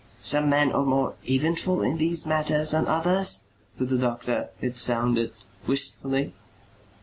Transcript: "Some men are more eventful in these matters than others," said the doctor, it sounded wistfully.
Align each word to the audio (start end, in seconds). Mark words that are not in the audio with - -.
"Some 0.23 0.49
men 0.49 0.71
are 0.71 0.83
more 0.83 1.13
eventful 1.29 1.83
in 1.83 1.99
these 1.99 2.25
matters 2.25 2.71
than 2.71 2.87
others," 2.87 3.45
said 3.71 3.89
the 3.89 3.99
doctor, 3.99 4.49
it 4.59 4.79
sounded 4.79 5.31
wistfully. 5.67 6.33